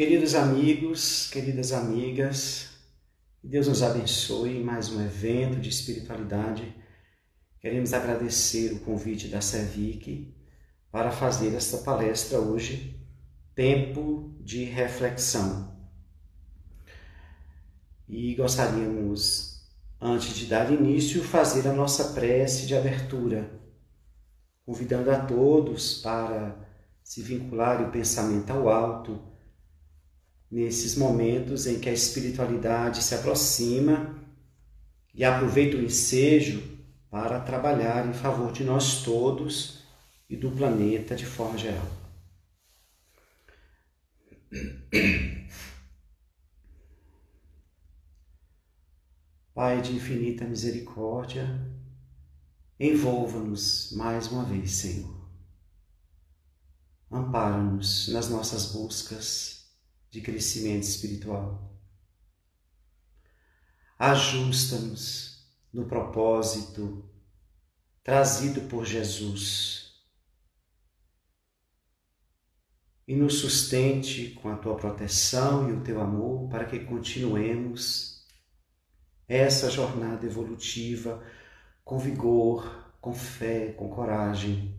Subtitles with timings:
[0.00, 2.70] Queridos amigos, queridas amigas,
[3.44, 6.74] Deus nos abençoe em mais um evento de espiritualidade.
[7.60, 10.34] Queremos agradecer o convite da Servic
[10.90, 12.98] para fazer esta palestra hoje,
[13.54, 15.76] Tempo de Reflexão.
[18.08, 23.50] E gostaríamos, antes de dar início, fazer a nossa prece de abertura,
[24.64, 26.56] convidando a todos para
[27.04, 29.29] se vincular o pensamento ao alto
[30.50, 34.18] nesses momentos em que a espiritualidade se aproxima
[35.14, 36.60] e aproveita o ensejo
[37.08, 39.84] para trabalhar em favor de nós todos
[40.28, 41.86] e do planeta de forma geral.
[49.54, 51.60] Pai de infinita misericórdia,
[52.78, 55.20] envolva-nos mais uma vez, Senhor.
[57.10, 59.59] Ampara-nos nas nossas buscas
[60.10, 61.70] de crescimento espiritual.
[63.98, 67.08] Ajusta-nos no propósito
[68.02, 69.92] trazido por Jesus
[73.06, 78.26] e nos sustente com a tua proteção e o teu amor para que continuemos
[79.28, 81.22] essa jornada evolutiva
[81.84, 84.76] com vigor, com fé, com coragem,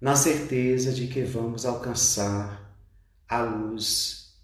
[0.00, 2.67] na certeza de que vamos alcançar
[3.28, 4.34] a luz,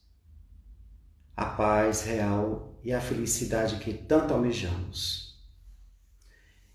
[1.35, 5.35] a paz real e a felicidade que tanto almejamos.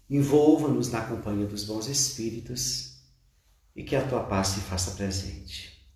[0.10, 2.98] Envolva-nos na companhia dos bons espíritos
[3.76, 5.88] e que a tua paz se faça presente.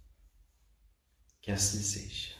[1.41, 2.33] Que assim seja.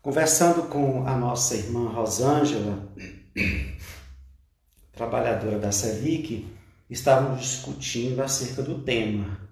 [0.00, 2.94] Conversando com a nossa irmã Rosângela,
[4.92, 6.46] trabalhadora da SEVIC,
[6.88, 9.43] estávamos discutindo acerca do tema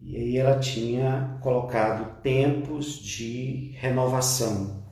[0.00, 4.84] e aí ela tinha colocado tempos de renovação.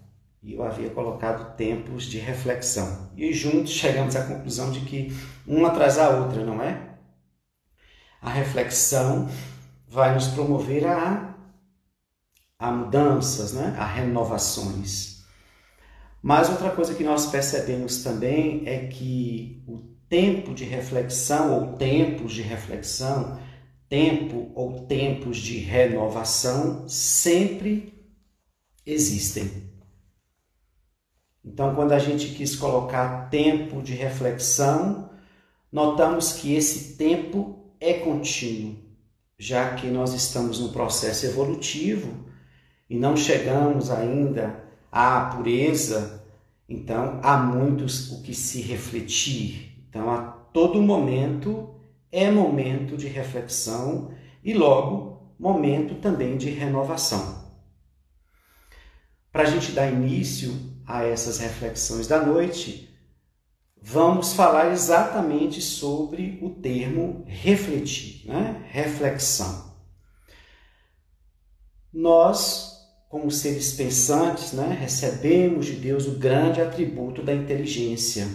[0.43, 3.11] E eu havia colocado tempos de reflexão.
[3.17, 5.15] E juntos chegamos à conclusão de que
[5.47, 6.97] uma atrás da outra, não é?
[8.21, 9.29] A reflexão
[9.89, 11.35] vai nos promover a,
[12.59, 13.75] a mudanças, né?
[13.79, 15.23] a renovações.
[16.23, 19.79] Mas outra coisa que nós percebemos também é que o
[20.09, 23.39] tempo de reflexão ou tempos de reflexão
[23.89, 27.95] tempo ou tempos de renovação sempre
[28.85, 29.51] existem.
[31.45, 35.11] Então, quando a gente quis colocar tempo de reflexão,
[35.71, 38.77] notamos que esse tempo é contínuo,
[39.39, 42.25] já que nós estamos no processo evolutivo
[42.89, 46.25] e não chegamos ainda à pureza,
[46.69, 49.85] então há muitos o que se refletir.
[49.89, 51.74] Então, a todo momento
[52.15, 57.53] é momento de reflexão e, logo, momento também de renovação.
[59.33, 60.55] Para a gente dar início
[60.87, 62.97] a essas reflexões da noite,
[63.83, 68.65] vamos falar exatamente sobre o termo refletir, né?
[68.69, 69.75] reflexão.
[71.93, 78.29] Nós, como seres pensantes, né, recebemos de Deus o grande atributo da inteligência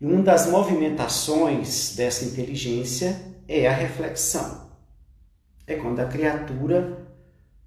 [0.00, 4.70] e uma das movimentações dessa inteligência é a reflexão.
[5.66, 7.06] É quando a criatura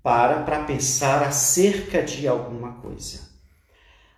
[0.01, 3.29] para para pensar acerca de alguma coisa.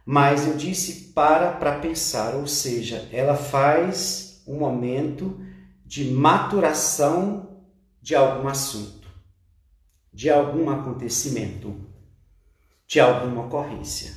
[0.05, 5.39] Mas eu disse para para pensar, ou seja, ela faz um momento
[5.85, 7.61] de maturação
[8.01, 9.07] de algum assunto,
[10.11, 11.75] de algum acontecimento,
[12.85, 14.13] de alguma ocorrência.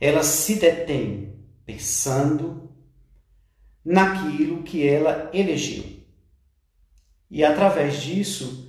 [0.00, 2.65] Ela se detém pensando,
[3.86, 5.84] naquilo que ela elegeu.
[7.30, 8.68] E através disso,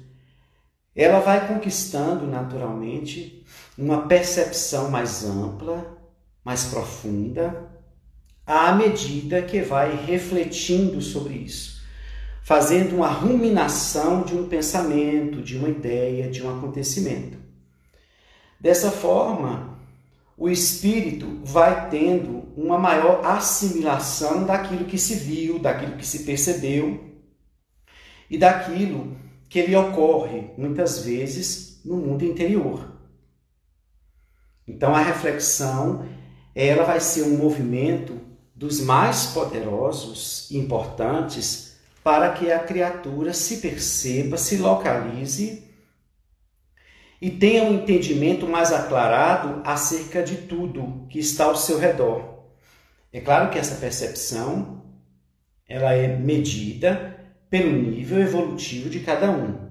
[0.95, 3.43] ela vai conquistando naturalmente
[3.75, 5.97] uma percepção mais ampla,
[6.45, 7.67] mais profunda,
[8.45, 11.81] à medida que vai refletindo sobre isso,
[12.43, 17.39] fazendo uma ruminação de um pensamento, de uma ideia, de um acontecimento.
[18.59, 19.76] Dessa forma,
[20.37, 27.03] o espírito vai tendo uma maior assimilação daquilo que se viu, daquilo que se percebeu
[28.29, 29.17] e daquilo
[29.49, 32.93] que lhe ocorre muitas vezes no mundo interior.
[34.67, 36.07] Então a reflexão,
[36.53, 38.19] ela vai ser um movimento
[38.53, 45.66] dos mais poderosos e importantes para que a criatura se perceba, se localize
[47.21, 52.45] e tenha um entendimento mais aclarado acerca de tudo que está ao seu redor.
[53.11, 54.83] É claro que essa percepção
[55.67, 57.17] ela é medida,
[57.49, 59.67] pelo nível evolutivo de cada um.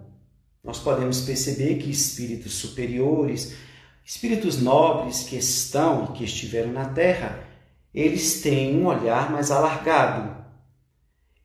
[0.62, 3.54] Nós podemos perceber que espíritos superiores,
[4.04, 7.44] espíritos nobres que estão e que estiveram na Terra,
[7.94, 10.36] eles têm um olhar mais alargado.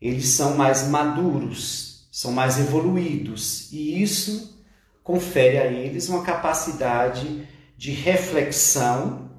[0.01, 4.60] Eles são mais maduros, são mais evoluídos, e isso
[5.03, 9.29] confere a eles uma capacidade de reflexão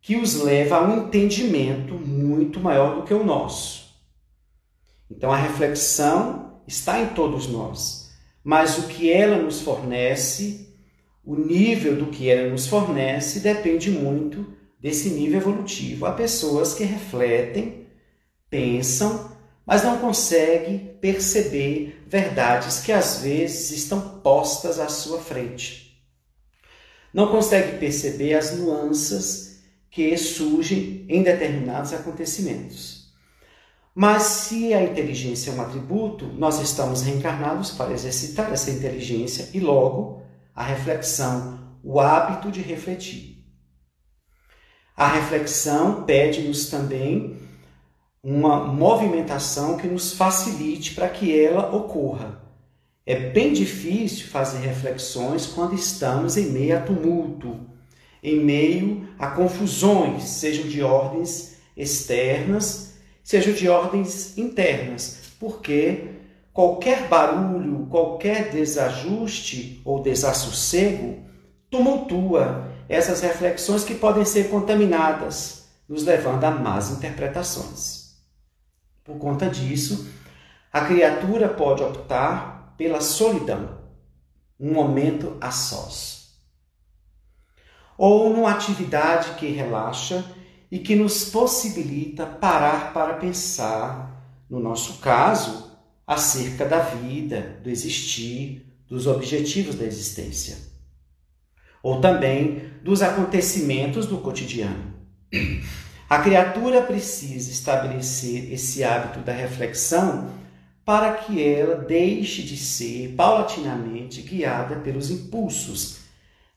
[0.00, 3.94] que os leva a um entendimento muito maior do que o nosso.
[5.10, 8.10] Então a reflexão está em todos nós,
[8.42, 10.74] mas o que ela nos fornece,
[11.24, 14.46] o nível do que ela nos fornece, depende muito
[14.80, 16.04] desse nível evolutivo.
[16.04, 17.86] Há pessoas que refletem,
[18.50, 19.33] pensam,
[19.66, 26.02] mas não conseguem perceber verdades que às vezes estão postas à sua frente.
[27.12, 33.04] Não consegue perceber as nuances que surgem em determinados acontecimentos.
[33.94, 39.60] Mas se a inteligência é um atributo, nós estamos reencarnados para exercitar essa inteligência e
[39.60, 40.20] logo
[40.52, 43.44] a reflexão, o hábito de refletir.
[44.96, 47.36] A reflexão pede-nos também
[48.24, 52.40] uma movimentação que nos facilite para que ela ocorra.
[53.04, 57.60] É bem difícil fazer reflexões quando estamos em meio a tumulto,
[58.22, 66.06] em meio a confusões, sejam de ordens externas, sejam de ordens internas, porque
[66.50, 71.18] qualquer barulho, qualquer desajuste ou desassossego
[71.68, 78.03] tumultua essas reflexões que podem ser contaminadas, nos levando a más interpretações.
[79.04, 80.08] Por conta disso,
[80.72, 83.78] a criatura pode optar pela solidão,
[84.58, 86.24] um momento a sós
[87.96, 90.24] ou numa atividade que relaxa
[90.70, 95.72] e que nos possibilita parar para pensar, no nosso caso,
[96.06, 100.56] acerca da vida, do existir, dos objetivos da existência.
[101.82, 104.94] Ou também dos acontecimentos do cotidiano.
[106.08, 110.30] A criatura precisa estabelecer esse hábito da reflexão
[110.84, 116.00] para que ela deixe de ser paulatinamente guiada pelos impulsos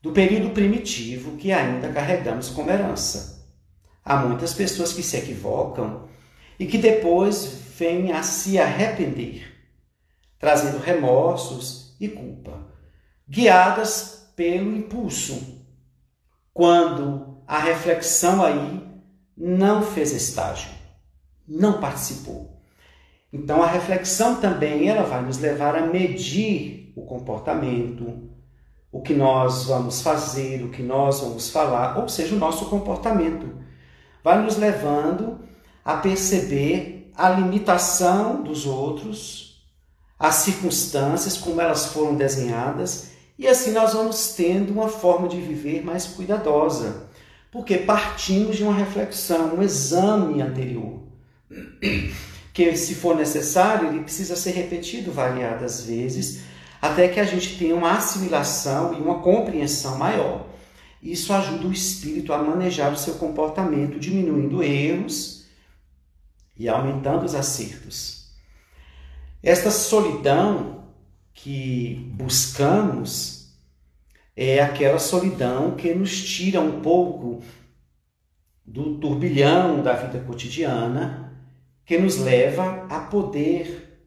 [0.02, 3.46] do período primitivo que ainda carregamos como herança.
[4.04, 6.10] Há muitas pessoas que se equivocam
[6.60, 7.46] e que depois
[7.78, 9.50] vêm a se arrepender,
[10.38, 12.68] trazendo remorsos e culpa,
[13.28, 15.64] guiadas pelo impulso,
[16.54, 18.88] quando a reflexão aí
[19.38, 20.72] não fez estágio,
[21.48, 22.58] não participou.
[23.32, 28.30] Então a reflexão também ela vai nos levar a medir o comportamento,
[28.92, 33.48] o que nós vamos fazer, o que nós vamos falar, ou seja, o nosso comportamento.
[34.24, 35.40] Vai nos levando
[35.86, 39.64] a perceber a limitação dos outros,
[40.18, 45.86] as circunstâncias, como elas foram desenhadas, e assim nós vamos tendo uma forma de viver
[45.86, 47.07] mais cuidadosa,
[47.52, 51.02] porque partimos de uma reflexão, um exame anterior,
[52.54, 56.42] que se for necessário, ele precisa ser repetido variadas vezes
[56.82, 60.48] até que a gente tenha uma assimilação e uma compreensão maior.
[61.02, 65.46] Isso ajuda o espírito a manejar o seu comportamento, diminuindo erros
[66.56, 68.28] e aumentando os acertos.
[69.42, 70.84] Esta solidão
[71.34, 73.37] que buscamos
[74.40, 77.42] é aquela solidão que nos tira um pouco
[78.64, 81.34] do turbilhão da vida cotidiana,
[81.84, 84.00] que nos leva a poder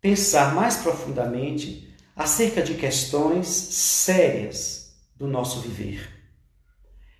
[0.00, 6.08] pensar mais profundamente acerca de questões sérias do nosso viver.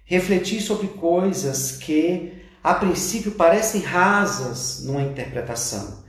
[0.06, 6.02] Refletir sobre coisas que, a princípio, parecem rasas numa interpretação,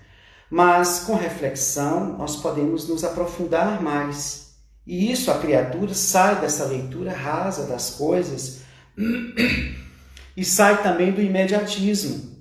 [0.49, 4.44] mas com reflexão nós podemos nos aprofundar mais.
[4.85, 8.61] E isso a criatura sai dessa leitura rasa das coisas
[10.37, 12.35] e sai também do imediatismo.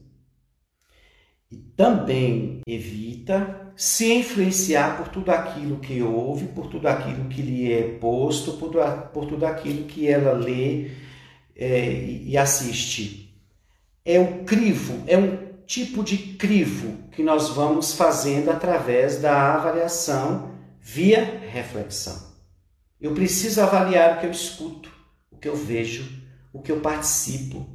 [1.50, 7.72] E também evita se influenciar por tudo aquilo que ouve, por tudo aquilo que lhe
[7.72, 8.72] é posto, por,
[9.12, 10.90] por tudo aquilo que ela lê
[11.56, 13.34] é, e assiste.
[14.04, 20.50] É o crivo, é um tipo de crivo que nós vamos fazendo através da avaliação
[20.80, 22.34] via reflexão.
[23.04, 24.90] Eu preciso avaliar o que eu escuto,
[25.30, 26.11] o que eu vejo,
[26.54, 27.68] o que eu participo,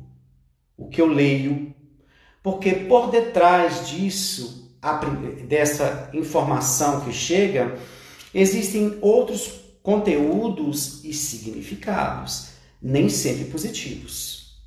[0.75, 1.71] o que eu leio,
[2.41, 4.75] porque por detrás disso
[5.47, 7.77] dessa informação que chega,
[8.33, 9.51] existem outros
[9.83, 14.59] conteúdos e significados, nem sempre positivos.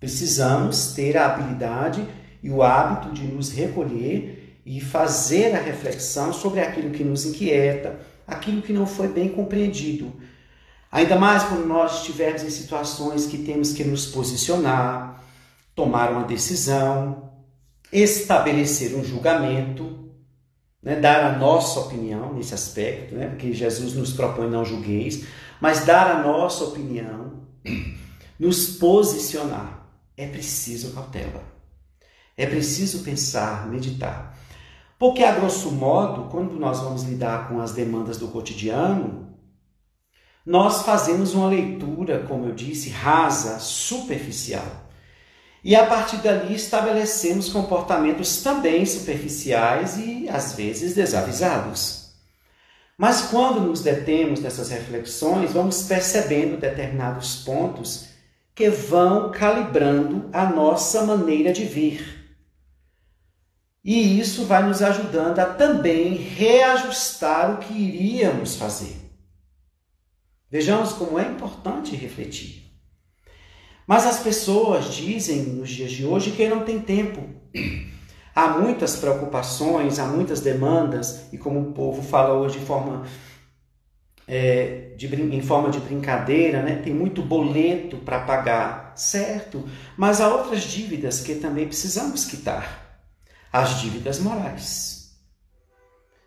[0.00, 2.04] Precisamos ter a habilidade
[2.42, 8.10] e o hábito de nos recolher e fazer a reflexão sobre aquilo que nos inquieta,
[8.26, 10.12] aquilo que não foi bem compreendido.
[10.90, 15.22] Ainda mais quando nós estivermos em situações que temos que nos posicionar,
[15.74, 17.32] tomar uma decisão,
[17.90, 20.10] estabelecer um julgamento,
[20.82, 25.24] né, dar a nossa opinião nesse aspecto, né, porque Jesus nos propõe não julgueis,
[25.60, 27.42] mas dar a nossa opinião,
[28.38, 29.86] nos posicionar.
[30.16, 31.42] É preciso cautela.
[32.36, 34.36] É preciso pensar, meditar.
[35.02, 39.36] Porque, a grosso modo, quando nós vamos lidar com as demandas do cotidiano,
[40.46, 44.64] nós fazemos uma leitura, como eu disse, rasa, superficial.
[45.64, 52.12] E a partir dali estabelecemos comportamentos também superficiais e às vezes desavisados.
[52.96, 58.06] Mas quando nos detemos nessas reflexões, vamos percebendo determinados pontos
[58.54, 62.21] que vão calibrando a nossa maneira de ver.
[63.84, 68.96] E isso vai nos ajudando a também reajustar o que iríamos fazer.
[70.48, 72.70] Vejamos como é importante refletir.
[73.86, 77.22] Mas as pessoas dizem nos dias de hoje que não tem tempo.
[78.34, 83.06] Há muitas preocupações, há muitas demandas, e como o povo fala hoje de forma,
[84.26, 86.76] é, de, em forma de brincadeira, né?
[86.76, 89.68] tem muito boleto para pagar, certo?
[89.98, 92.81] Mas há outras dívidas que também precisamos quitar
[93.52, 95.12] as dívidas morais.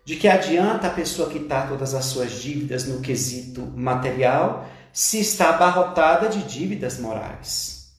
[0.04, 5.50] De que adianta a pessoa quitar todas as suas dívidas no quesito material se está
[5.50, 7.92] abarrotada de dívidas morais,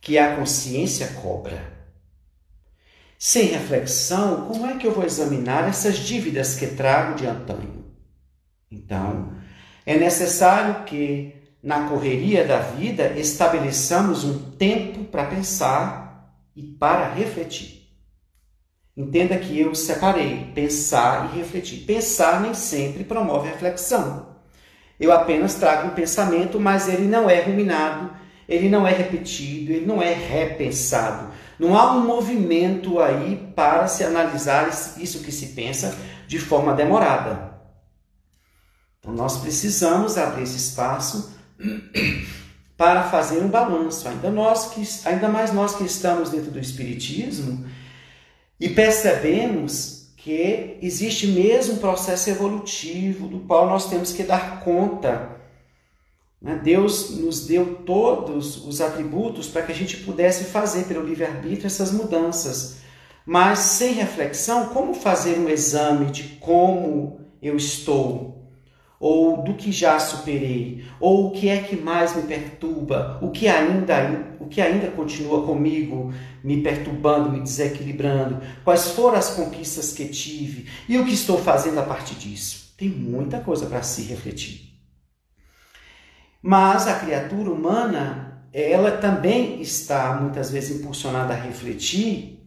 [0.00, 1.72] que a consciência cobra?
[3.16, 7.84] Sem reflexão, como é que eu vou examinar essas dívidas que trago de antanho?
[8.68, 9.32] Então,
[9.86, 17.81] é necessário que, na correria da vida, estabeleçamos um tempo para pensar e para refletir.
[18.96, 21.84] Entenda que eu separei pensar e refletir.
[21.86, 24.36] Pensar nem sempre promove reflexão.
[25.00, 28.10] Eu apenas trago um pensamento, mas ele não é ruminado,
[28.48, 31.32] ele não é repetido, ele não é repensado.
[31.58, 35.96] Não há um movimento aí para se analisar isso que se pensa
[36.28, 37.52] de forma demorada.
[38.98, 41.34] Então nós precisamos abrir esse espaço
[42.76, 44.06] para fazer um balanço.
[44.06, 47.64] Ainda nós que ainda mais nós que estamos dentro do espiritismo,
[48.62, 55.36] e percebemos que existe mesmo um processo evolutivo do qual nós temos que dar conta.
[56.40, 56.60] Né?
[56.62, 61.90] Deus nos deu todos os atributos para que a gente pudesse fazer pelo livre-arbítrio essas
[61.90, 62.76] mudanças.
[63.26, 68.41] Mas sem reflexão, como fazer um exame de como eu estou?
[69.02, 73.48] Ou do que já superei, ou o que é que mais me perturba, o que
[73.48, 80.06] ainda, o que ainda continua comigo, me perturbando, me desequilibrando, quais foram as conquistas que
[80.06, 82.72] tive e o que estou fazendo a partir disso.
[82.78, 84.72] Tem muita coisa para se refletir.
[86.40, 92.38] Mas a criatura humana, ela também está muitas vezes impulsionada a refletir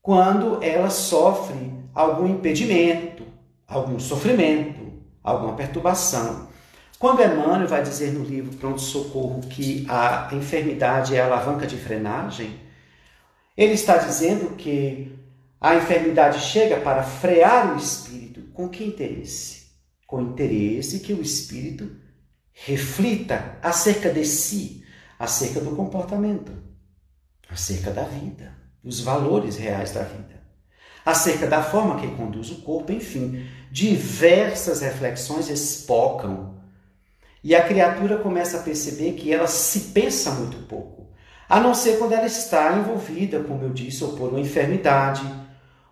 [0.00, 3.24] quando ela sofre algum impedimento,
[3.66, 6.48] algum sofrimento, alguma perturbação.
[6.98, 11.76] Quando Emmanuel vai dizer no livro Pronto Socorro que a enfermidade é a alavanca de
[11.76, 12.60] frenagem,
[13.56, 15.18] ele está dizendo que
[15.60, 18.42] a enfermidade chega para frear o espírito.
[18.52, 19.66] Com que interesse?
[20.06, 21.90] Com interesse que o espírito
[22.52, 24.84] reflita acerca de si,
[25.18, 26.52] acerca do comportamento,
[27.48, 30.43] acerca da vida, dos valores reais da vida
[31.04, 36.54] acerca da forma que conduz o corpo, enfim, diversas reflexões espocam.
[37.42, 41.08] E a criatura começa a perceber que ela se pensa muito pouco,
[41.48, 45.22] a não ser quando ela está envolvida, como eu disse, ou por uma enfermidade,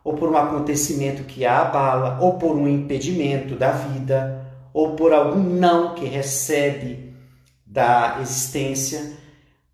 [0.03, 5.13] ou por um acontecimento que a abala, ou por um impedimento da vida, ou por
[5.13, 7.15] algum não que recebe
[7.67, 9.22] da existência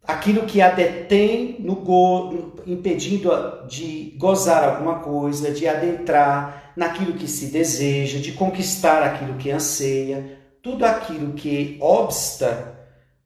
[0.08, 3.30] aquilo que a detém no go, impedindo
[3.68, 10.38] de gozar alguma coisa, de adentrar naquilo que se deseja, de conquistar aquilo que anseia,
[10.62, 12.74] tudo aquilo que obsta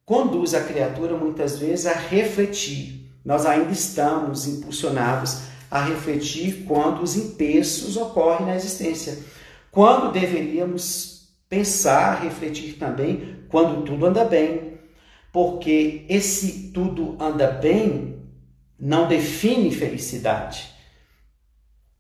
[0.05, 3.09] conduz a criatura muitas vezes a refletir.
[3.25, 9.19] Nós ainda estamos impulsionados a refletir quando os empeços ocorrem na existência.
[9.71, 14.72] Quando deveríamos pensar, refletir também quando tudo anda bem,
[15.33, 18.21] porque esse tudo anda bem
[18.79, 20.71] não define felicidade.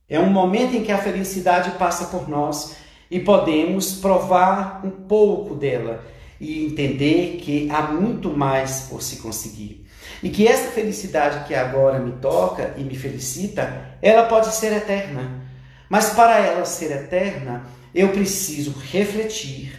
[0.08, 2.76] É um momento em que a felicidade passa por nós
[3.10, 6.04] e podemos provar um pouco dela
[6.38, 9.86] e entender que há muito mais por se conseguir.
[10.22, 15.40] E que essa felicidade que agora me toca e me felicita, ela pode ser eterna.
[15.88, 19.72] Mas para ela ser eterna, eu preciso refletir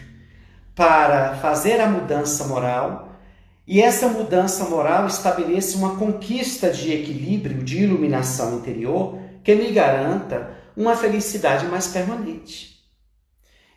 [0.74, 3.13] para fazer a mudança moral
[3.66, 10.54] e essa mudança moral estabeleça uma conquista de equilíbrio, de iluminação interior que me garanta
[10.76, 12.74] uma felicidade mais permanente.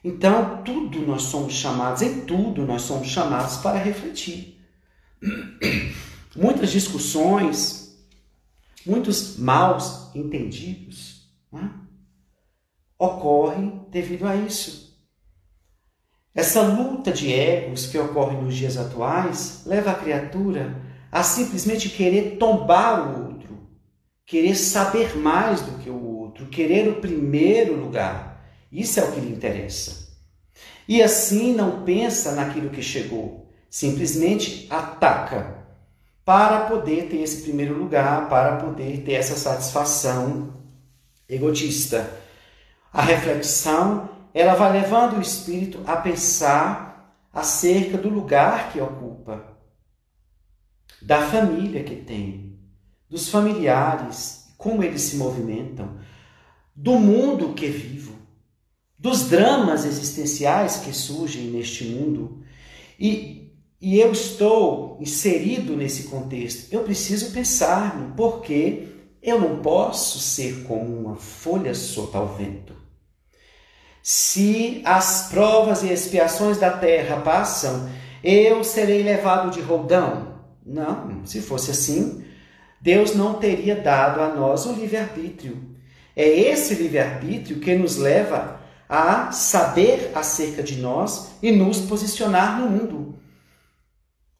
[0.03, 4.61] Então, tudo nós somos chamados, em tudo nós somos chamados para refletir.
[6.35, 7.97] Muitas discussões,
[8.85, 11.71] muitos maus entendidos né,
[12.97, 14.86] ocorrem devido a isso.
[16.37, 20.79] Essa luta de egos que ocorre nos dias atuais leva a criatura
[21.11, 23.67] a simplesmente querer tombar o outro,
[24.23, 28.47] querer saber mais do que o outro, querer o primeiro lugar.
[28.71, 30.09] Isso é o que lhe interessa.
[30.87, 35.65] E assim não pensa naquilo que chegou, simplesmente ataca
[36.23, 40.53] para poder ter esse primeiro lugar, para poder ter essa satisfação
[41.27, 42.07] egotista.
[42.93, 49.57] A reflexão ela vai levando o espírito a pensar acerca do lugar que ocupa,
[51.01, 52.59] da família que tem,
[53.09, 55.97] dos familiares, como eles se movimentam,
[56.75, 58.13] do mundo que vivo,
[58.97, 62.43] dos dramas existenciais que surgem neste mundo.
[62.99, 66.71] E, e eu estou inserido nesse contexto.
[66.71, 68.87] Eu preciso pensar-me, porque
[69.21, 72.86] eu não posso ser como uma folha solta ao vento.
[74.09, 77.89] Se as provas e expiações da terra passam,
[78.23, 80.39] eu serei levado de roldão.
[80.65, 82.23] Não, se fosse assim,
[82.79, 85.75] Deus não teria dado a nós o livre-arbítrio.
[86.15, 92.69] É esse livre-arbítrio que nos leva a saber acerca de nós e nos posicionar no
[92.69, 93.19] mundo.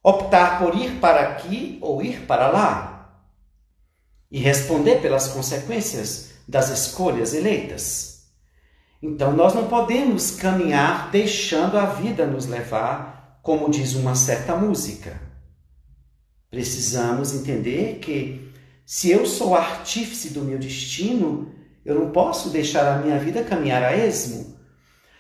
[0.01, 3.21] Optar por ir para aqui ou ir para lá.
[4.31, 8.16] E responder pelas consequências das escolhas eleitas.
[9.01, 15.21] Então nós não podemos caminhar deixando a vida nos levar, como diz uma certa música.
[16.49, 18.51] Precisamos entender que
[18.85, 21.53] se eu sou artífice do meu destino,
[21.85, 24.57] eu não posso deixar a minha vida caminhar a esmo,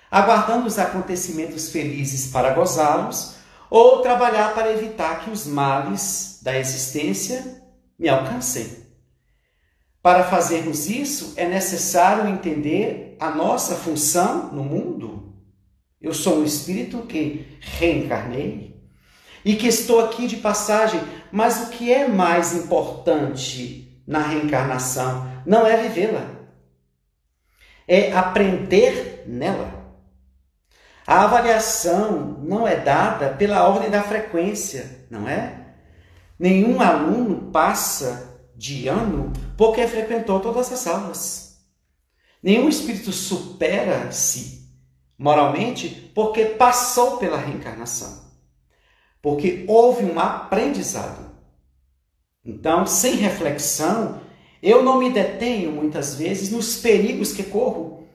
[0.09, 3.35] aguardando os acontecimentos felizes para gozá-los,
[3.69, 7.61] ou trabalhar para evitar que os males da existência
[7.99, 8.86] me alcancem.
[10.07, 15.35] Para fazermos isso, é necessário entender a nossa função no mundo.
[15.99, 18.81] Eu sou um espírito que reencarnei
[19.43, 25.67] e que estou aqui de passagem, mas o que é mais importante na reencarnação não
[25.67, 26.25] é vivê-la,
[27.85, 29.93] é aprender nela.
[31.05, 35.65] A avaliação não é dada pela ordem da frequência, não é?
[36.39, 41.59] Nenhum aluno passa de ano porque frequentou todas as aulas.
[42.41, 44.67] Nenhum espírito supera-se
[45.17, 48.25] moralmente porque passou pela reencarnação.
[49.21, 51.31] Porque houve um aprendizado.
[52.43, 54.21] Então, sem reflexão,
[54.61, 58.07] eu não me detenho muitas vezes nos perigos que corro,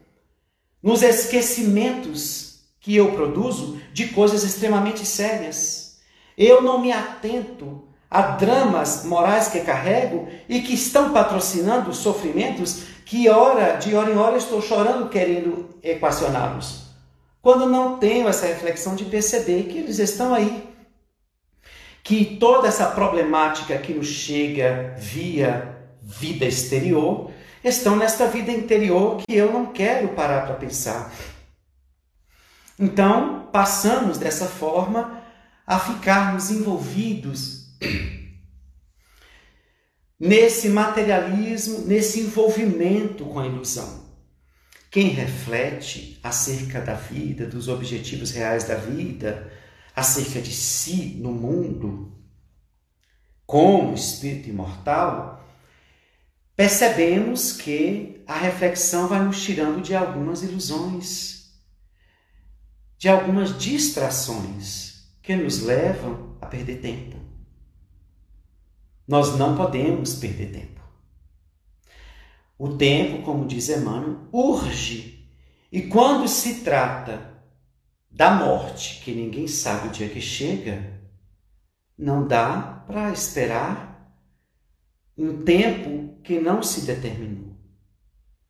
[0.83, 6.01] nos esquecimentos que eu produzo de coisas extremamente sérias.
[6.37, 13.27] Eu não me atento Há dramas morais que carrego e que estão patrocinando sofrimentos que
[13.31, 16.89] hora, de hora em hora estou chorando querendo equacioná-los.
[17.41, 20.63] Quando não tenho essa reflexão de perceber que eles estão aí.
[22.05, 27.31] Que toda essa problemática que nos chega via vida exterior
[27.65, 31.11] estão nesta vida interior que eu não quero parar para pensar.
[32.79, 35.19] Então, passamos dessa forma
[35.67, 37.62] a ficarmos envolvidos
[40.23, 44.03] nesse materialismo, nesse envolvimento com a ilusão.
[44.89, 49.51] Quem reflete acerca da vida, dos objetivos reais da vida,
[49.97, 52.17] acerca de si no mundo,
[53.45, 55.45] como espírito imortal,
[56.55, 61.51] percebemos que a reflexão vai nos tirando de algumas ilusões,
[62.97, 67.22] de algumas distrações que nos levam a perder tempo.
[69.13, 70.81] Nós não podemos perder tempo.
[72.59, 75.29] O tempo, como diz Emmanuel, urge.
[75.71, 77.31] E quando se trata
[78.11, 80.99] da morte, que ninguém sabe o dia que chega,
[81.99, 84.17] não dá para esperar
[85.15, 87.55] um tempo que não se determinou.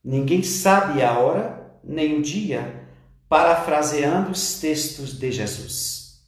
[0.04, 2.86] Ninguém sabe a hora nem o dia,
[3.28, 6.24] parafraseando os textos de Jesus.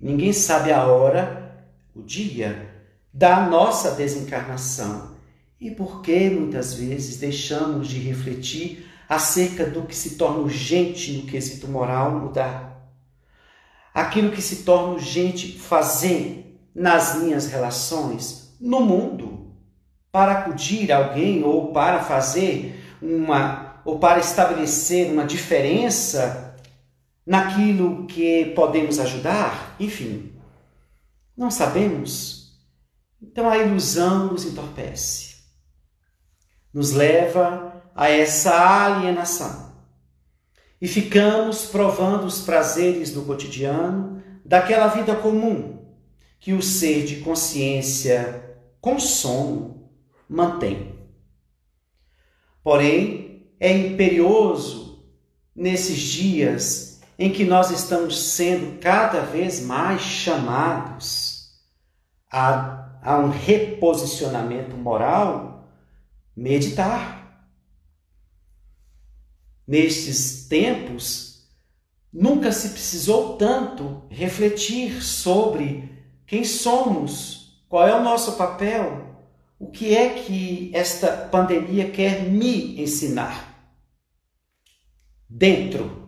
[0.00, 2.65] Ninguém sabe a hora, o dia,
[3.16, 5.16] da nossa desencarnação
[5.58, 11.22] e por que muitas vezes deixamos de refletir acerca do que se torna urgente no
[11.22, 12.76] quesito moral mudar.
[13.94, 19.50] Aquilo que se torna urgente fazer nas minhas relações, no mundo,
[20.12, 26.54] para acudir alguém ou para fazer uma ou para estabelecer uma diferença
[27.24, 30.32] naquilo que podemos ajudar, enfim.
[31.34, 32.45] Não sabemos.
[33.20, 35.36] Então a ilusão nos entorpece.
[36.72, 39.74] Nos leva a essa alienação.
[40.80, 45.76] E ficamos provando os prazeres do cotidiano, daquela vida comum
[46.38, 49.90] que o ser de consciência com sono
[50.28, 50.94] mantém.
[52.62, 55.04] Porém, é imperioso
[55.54, 61.50] nesses dias em que nós estamos sendo cada vez mais chamados
[62.30, 65.68] a, a um reposicionamento moral,
[66.36, 67.46] meditar.
[69.66, 71.48] Nestes tempos,
[72.12, 75.88] nunca se precisou tanto refletir sobre
[76.26, 79.16] quem somos, qual é o nosso papel,
[79.58, 83.54] o que é que esta pandemia quer me ensinar.
[85.28, 86.06] Dentro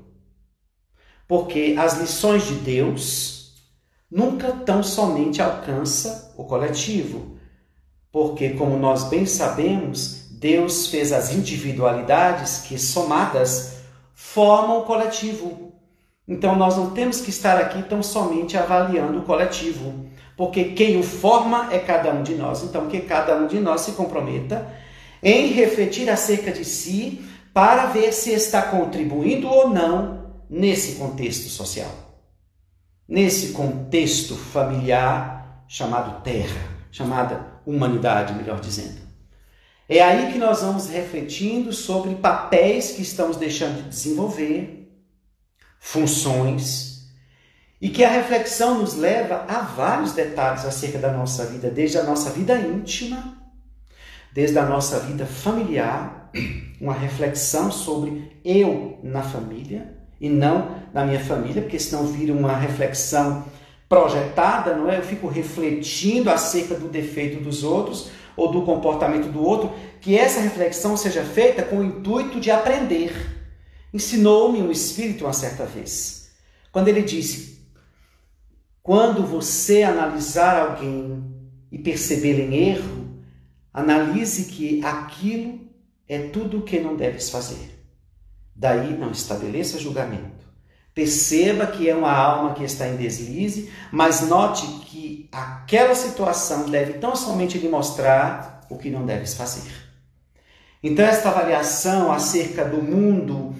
[1.28, 3.52] porque as lições de Deus
[4.11, 7.37] nunca tão somente alcança o coletivo,
[8.12, 13.79] porque como nós bem sabemos, Deus fez as individualidades que somadas
[14.14, 15.72] formam o coletivo.
[16.29, 21.03] Então nós não temos que estar aqui tão somente avaliando o coletivo, porque quem o
[21.03, 22.62] forma é cada um de nós.
[22.62, 24.70] Então que cada um de nós se comprometa
[25.20, 31.90] em refletir acerca de si para ver se está contribuindo ou não nesse contexto social,
[33.09, 35.38] nesse contexto familiar
[35.68, 39.07] chamado terra, chamada humanidade, melhor dizendo.
[39.88, 44.90] É aí que nós vamos refletindo sobre papéis que estamos deixando de desenvolver,
[45.78, 47.07] funções,
[47.81, 52.02] e que a reflexão nos leva a vários detalhes acerca da nossa vida, desde a
[52.02, 53.37] nossa vida íntima,
[54.33, 56.31] desde a nossa vida familiar,
[56.81, 62.57] uma reflexão sobre eu na família, e não na minha família, porque senão vira uma
[62.57, 63.44] reflexão
[63.88, 64.98] projetada, não é?
[64.98, 70.40] Eu fico refletindo acerca do defeito dos outros ou do comportamento do outro, que essa
[70.40, 73.12] reflexão seja feita com o intuito de aprender.
[73.92, 76.31] Ensinou-me um espírito uma certa vez,
[76.70, 77.66] quando ele disse:
[78.83, 81.24] quando você analisar alguém
[81.72, 83.22] e perceber em erro,
[83.72, 85.61] analise que aquilo
[86.07, 87.85] é tudo o que não deves fazer.
[88.55, 90.38] Daí não estabeleça julgamento.
[90.98, 96.94] Perceba que é uma alma que está em deslize, mas note que aquela situação deve
[96.94, 99.70] tão somente lhe mostrar o que não deves fazer.
[100.82, 103.54] Então, esta avaliação acerca do mundo,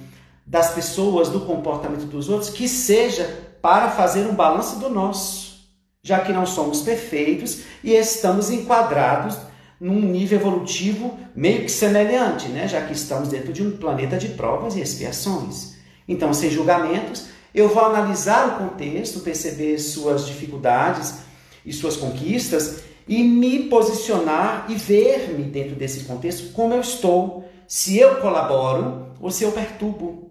[0.44, 5.61] das pessoas, do comportamento dos outros, que seja para fazer um balanço do nosso,
[6.03, 9.38] já que não somos perfeitos e estamos enquadrados
[9.81, 12.66] num nível evolutivo meio que semelhante, né?
[12.66, 15.78] já que estamos dentro de um planeta de provas e expiações.
[16.09, 21.18] Então, sem julgamentos, eu vou analisar o contexto, perceber suas dificuldades
[21.64, 27.99] e suas conquistas e me posicionar e ver-me dentro desse contexto como eu estou, se
[27.99, 30.31] eu colaboro ou se eu perturbo,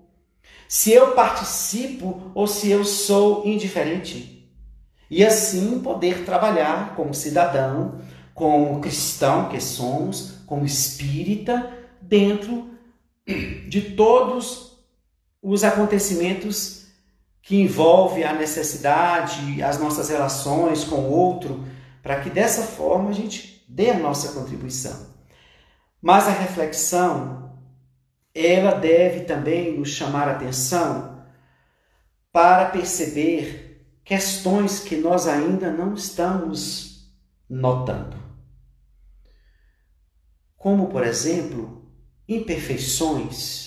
[0.67, 4.49] se eu participo ou se eu sou indiferente.
[5.09, 7.99] E assim poder trabalhar como cidadão
[8.37, 12.69] como cristão que somos, como espírita, dentro
[13.67, 14.66] de todos
[15.41, 16.87] os acontecimentos
[17.41, 21.65] que envolvem a necessidade, as nossas relações com o outro,
[22.03, 25.07] para que dessa forma a gente dê a nossa contribuição.
[26.01, 27.57] Mas a reflexão,
[28.33, 31.23] ela deve também nos chamar a atenção
[32.31, 37.09] para perceber questões que nós ainda não estamos
[37.49, 38.27] notando
[40.67, 41.89] como, por exemplo,
[42.27, 43.66] imperfeições,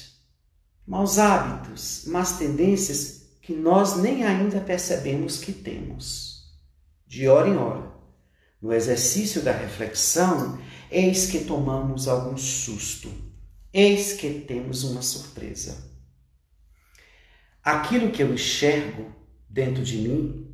[0.90, 6.50] maus hábitos, más tendências que nós nem ainda percebemos que temos.
[7.06, 7.92] De hora em hora,
[8.60, 10.58] no exercício da reflexão,
[10.90, 13.08] eis que tomamos algum susto,
[13.72, 15.78] eis que temos uma surpresa.
[17.62, 19.14] Aquilo que eu enxergo
[19.48, 20.52] dentro de mim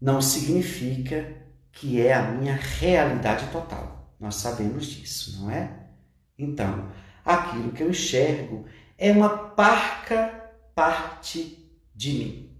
[0.00, 1.36] não significa
[1.72, 4.16] que é a minha realidade total.
[4.18, 5.88] Nós sabemos disso, não é?
[6.38, 6.90] Então,
[7.22, 8.64] aquilo que eu enxergo
[9.00, 11.58] é uma parca parte
[11.94, 12.50] de mim.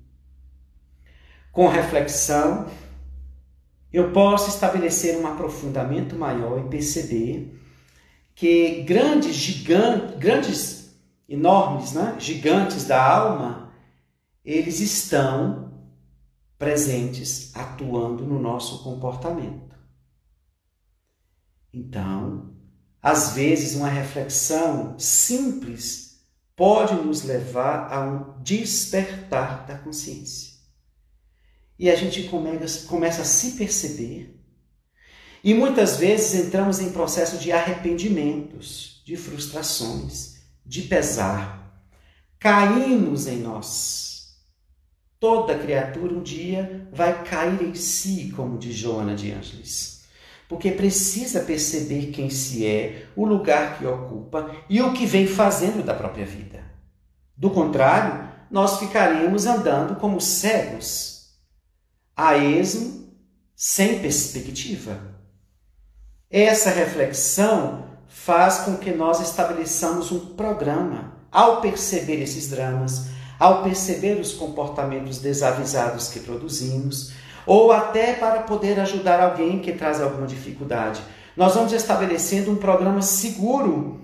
[1.53, 2.66] Com reflexão,
[3.92, 7.61] eu posso estabelecer um aprofundamento maior e perceber
[8.35, 10.96] que grandes gigantes, grandes,
[11.29, 12.16] enormes, né?
[12.18, 13.70] gigantes da alma,
[14.42, 15.70] eles estão
[16.59, 19.76] presentes, atuando no nosso comportamento.
[21.72, 22.55] Então,
[23.03, 26.10] às vezes, uma reflexão simples
[26.61, 30.59] pode nos levar a um despertar da consciência.
[31.79, 34.38] E a gente começa, a se perceber.
[35.42, 41.83] E muitas vezes entramos em processo de arrependimentos, de frustrações, de pesar.
[42.38, 44.35] Caímos em nós.
[45.18, 49.89] Toda criatura um dia vai cair em si, como diz Joana de Ângeles
[50.51, 55.85] porque precisa perceber quem se é, o lugar que ocupa e o que vem fazendo
[55.85, 56.65] da própria vida.
[57.37, 61.37] Do contrário, nós ficaremos andando como cegos,
[62.17, 63.15] a esmo,
[63.55, 64.99] sem perspectiva.
[66.29, 73.07] Essa reflexão faz com que nós estabeleçamos um programa ao perceber esses dramas,
[73.39, 77.13] ao perceber os comportamentos desavisados que produzimos,
[77.46, 81.00] ou até para poder ajudar alguém que traz alguma dificuldade.
[81.37, 84.00] Nós vamos estabelecendo um programa seguro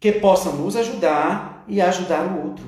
[0.00, 2.64] que possa nos ajudar e ajudar o outro.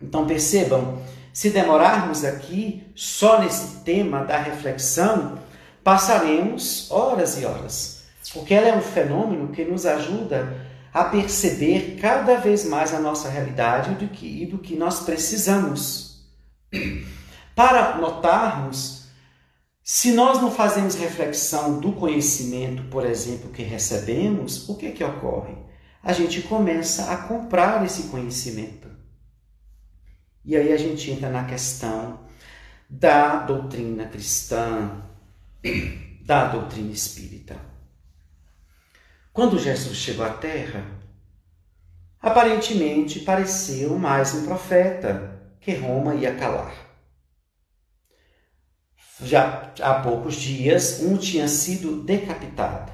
[0.00, 0.98] Então percebam,
[1.32, 5.38] se demorarmos aqui só nesse tema da reflexão,
[5.84, 12.36] passaremos horas e horas, porque ela é um fenômeno que nos ajuda a perceber cada
[12.36, 16.24] vez mais a nossa realidade e do que, e do que nós precisamos.
[17.54, 18.97] Para notarmos
[19.90, 25.56] se nós não fazemos reflexão do conhecimento, por exemplo, que recebemos, o que, que ocorre?
[26.02, 28.86] A gente começa a comprar esse conhecimento.
[30.44, 32.20] E aí a gente entra na questão
[32.86, 35.04] da doutrina cristã,
[36.20, 37.56] da doutrina espírita.
[39.32, 40.84] Quando Jesus chegou à Terra,
[42.20, 46.87] aparentemente pareceu mais um profeta que Roma ia calar
[49.22, 52.92] já há poucos dias, um tinha sido decapitado,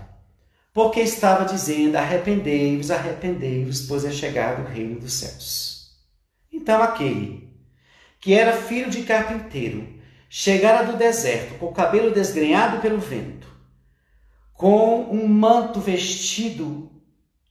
[0.72, 5.90] porque estava dizendo: arrependei-vos, arrependei-vos, pois é chegado o reino dos céus.
[6.52, 7.44] Então aquele
[8.20, 9.86] que era filho de carpinteiro,
[10.30, 13.46] chegara do deserto com o cabelo desgrenhado pelo vento,
[14.54, 16.90] com um manto vestido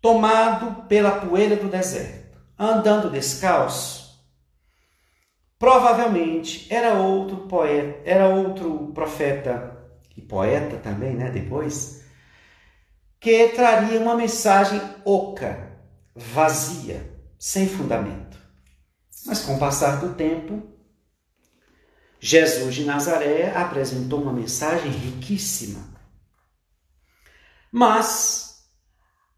[0.01, 4.02] tomado pela poeira do deserto, andando descalço,
[5.63, 9.81] Provavelmente era outro poeta, era outro profeta
[10.13, 12.03] e poeta também, né, depois,
[13.17, 15.71] que traria uma mensagem oca,
[16.13, 18.37] vazia, sem fundamento.
[19.25, 20.61] Mas com o passar do tempo,
[22.19, 25.79] Jesus de Nazaré apresentou uma mensagem riquíssima.
[27.71, 28.67] Mas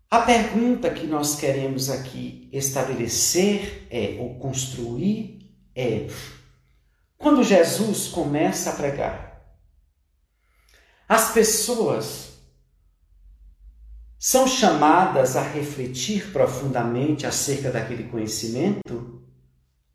[0.09, 5.34] a pergunta que nós queremos aqui estabelecer é ou construir
[5.75, 6.07] é
[7.17, 9.41] quando Jesus começa a pregar,
[11.07, 12.33] as pessoas
[14.19, 19.23] são chamadas a refletir profundamente acerca daquele conhecimento?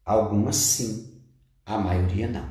[0.04, 1.22] Algumas sim,
[1.64, 2.48] a maioria não.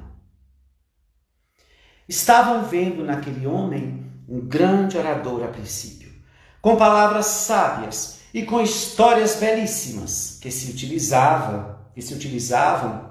[2.07, 6.11] Estavam vendo naquele homem um grande orador a princípio,
[6.61, 13.08] com palavras sábias e com histórias belíssimas que se utilizava, que se utilizavam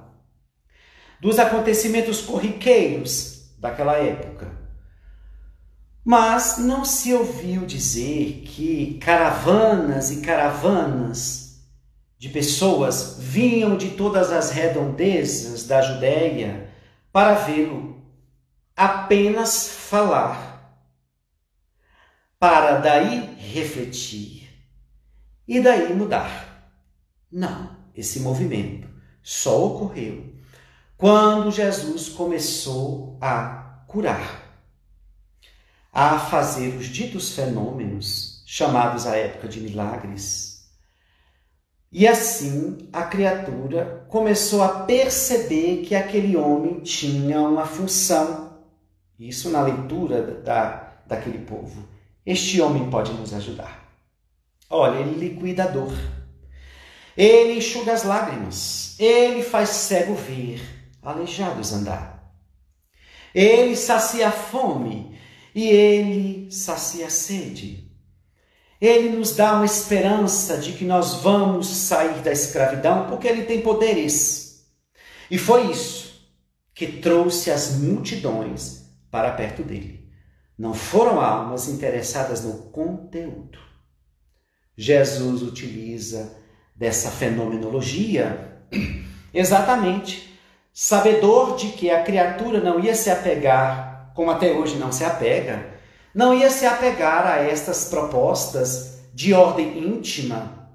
[1.20, 4.56] dos acontecimentos corriqueiros daquela época.
[6.04, 11.60] Mas não se ouviu dizer que caravanas e caravanas
[12.16, 16.70] de pessoas vinham de todas as redondezas da Judéia
[17.12, 18.02] para vê-lo
[18.74, 20.80] apenas falar,
[22.38, 24.48] para daí refletir
[25.46, 26.72] e daí mudar.
[27.30, 28.88] Não, esse movimento
[29.22, 30.37] só ocorreu
[30.98, 34.42] quando Jesus começou a curar,
[35.92, 40.68] a fazer os ditos fenômenos, chamados à época de milagres.
[41.92, 48.58] E assim a criatura começou a perceber que aquele homem tinha uma função.
[49.16, 51.88] Isso na leitura da, daquele povo.
[52.26, 53.88] Este homem pode nos ajudar.
[54.68, 55.96] Olha, ele liquida a dor.
[57.16, 58.96] Ele enxuga as lágrimas.
[58.98, 62.32] Ele faz cego ver aleijados andar.
[63.34, 65.18] Ele sacia a fome
[65.54, 67.88] e ele sacia a sede.
[68.80, 73.60] Ele nos dá uma esperança de que nós vamos sair da escravidão porque ele tem
[73.60, 74.66] poderes.
[75.30, 76.08] E foi isso
[76.74, 79.98] que trouxe as multidões para perto dele.
[80.56, 83.60] não foram almas interessadas no conteúdo.
[84.76, 86.36] Jesus utiliza
[86.74, 88.60] dessa fenomenologia
[89.32, 90.27] exatamente
[90.80, 95.74] sabedor de que a criatura não ia se apegar, como até hoje não se apega,
[96.14, 100.70] não ia se apegar a estas propostas de ordem íntima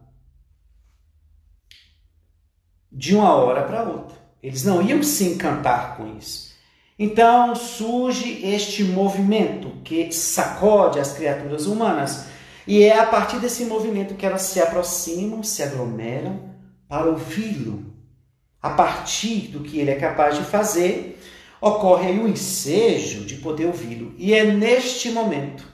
[2.91, 4.17] de uma hora para outra.
[4.43, 6.53] Eles não iam se encantar com isso.
[6.99, 12.25] Então surge este movimento que sacode as criaturas humanas,
[12.67, 16.41] e é a partir desse movimento que elas se aproximam, se aglomeram
[16.89, 17.92] para ouvi-lo.
[18.63, 21.21] A partir do que ele é capaz de fazer,
[21.59, 24.15] ocorre aí o ensejo de poder ouvi-lo.
[24.17, 25.67] E é neste momento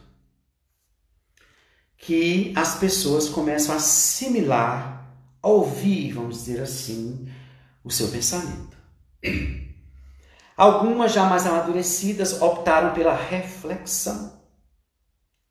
[1.95, 7.31] que as pessoas começam a assimilar, a ouvir, vamos dizer assim,
[7.83, 8.75] o seu pensamento.
[10.57, 14.41] Algumas já mais amadurecidas optaram pela reflexão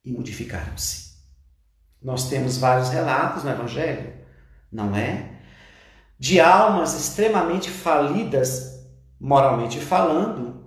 [0.05, 1.17] e modificaram-se.
[2.03, 4.13] Nós temos vários relatos no Evangelho,
[4.73, 5.38] não é?
[6.19, 8.85] De almas extremamente falidas,
[9.21, 10.65] moralmente falando,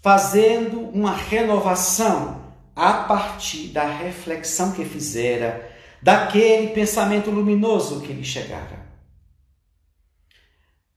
[0.00, 2.42] fazendo uma renovação
[2.74, 8.82] a partir da reflexão que fizera, daquele pensamento luminoso que lhe chegara.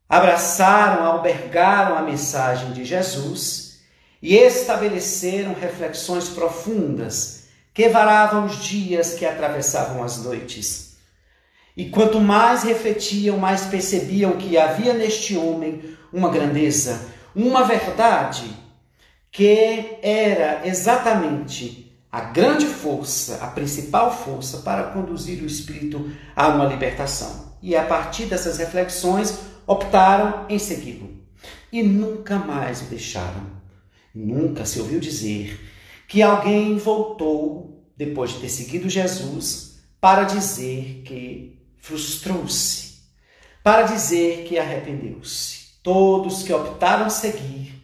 [0.07, 3.81] Abraçaram, albergaram a mensagem de Jesus
[4.21, 10.94] e estabeleceram reflexões profundas que varavam os dias que atravessavam as noites.
[11.75, 18.49] E quanto mais refletiam, mais percebiam que havia neste homem uma grandeza, uma verdade
[19.29, 26.65] que era exatamente a grande força, a principal força para conduzir o espírito a uma
[26.65, 27.57] libertação.
[27.61, 31.09] E a partir dessas reflexões, optaram em segui-lo
[31.71, 33.47] e nunca mais o deixaram.
[34.13, 35.59] Nunca se ouviu dizer
[36.07, 41.54] que alguém voltou, depois de ter seguido Jesus, para dizer que
[41.85, 42.95] frustrou-se,
[43.63, 45.75] para dizer que arrependeu-se.
[45.83, 47.79] Todos que optaram seguir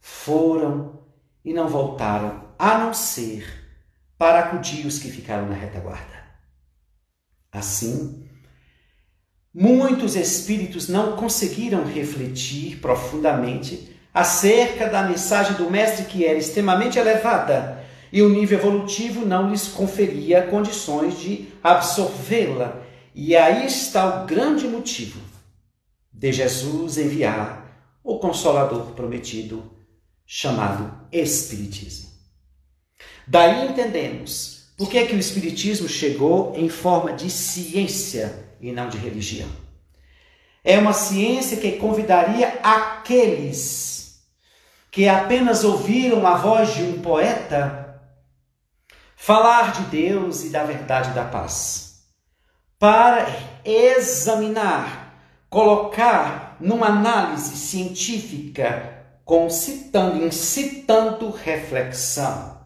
[0.00, 1.02] foram
[1.44, 3.46] e não voltaram, a não ser
[4.16, 6.22] para acudir os que ficaram na retaguarda.
[7.52, 8.26] Assim,
[9.52, 17.84] muitos espíritos não conseguiram refletir profundamente acerca da mensagem do Mestre que era extremamente elevada
[18.10, 22.91] e o nível evolutivo não lhes conferia condições de absorvê-la.
[23.14, 25.20] E aí está o grande motivo
[26.12, 27.62] de Jesus enviar
[28.02, 29.70] o Consolador prometido
[30.26, 32.10] chamado Espiritismo.
[33.26, 38.88] Daí entendemos por que, é que o Espiritismo chegou em forma de ciência e não
[38.88, 39.48] de religião.
[40.64, 44.22] É uma ciência que convidaria aqueles
[44.90, 48.00] que apenas ouviram a voz de um poeta
[49.16, 51.91] falar de Deus e da verdade da paz,
[52.82, 53.28] para
[53.64, 55.14] examinar,
[55.48, 62.60] colocar numa análise científica concitando, incitando reflexão.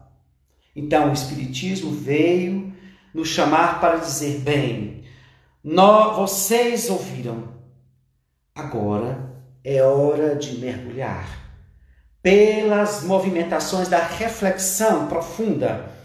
[0.75, 2.73] Então, o Espiritismo veio
[3.13, 5.03] nos chamar para dizer: bem,
[5.63, 7.49] nós, vocês ouviram,
[8.55, 11.47] agora é hora de mergulhar
[12.23, 15.95] pelas movimentações da reflexão profunda,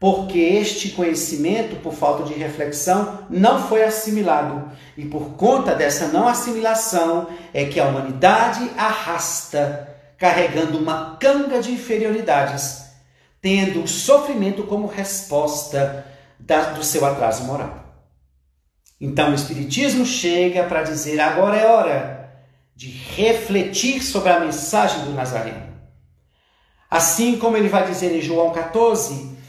[0.00, 4.72] porque este conhecimento, por falta de reflexão, não foi assimilado.
[4.96, 11.72] E por conta dessa não assimilação é que a humanidade arrasta carregando uma canga de
[11.72, 12.86] inferioridades,
[13.42, 16.06] tendo o sofrimento como resposta
[16.38, 17.84] da, do seu atraso moral.
[18.98, 22.30] Então o Espiritismo chega para dizer: agora é hora
[22.74, 25.68] de refletir sobre a mensagem do Nazareno.
[26.90, 29.39] Assim como ele vai dizer em João 14,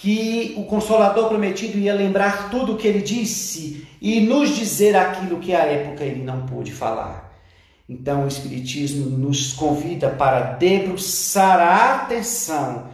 [0.00, 5.38] que o Consolador prometido ia lembrar tudo o que ele disse e nos dizer aquilo
[5.38, 7.30] que à época ele não pôde falar.
[7.86, 12.88] Então, o Espiritismo nos convida para debruçar a atenção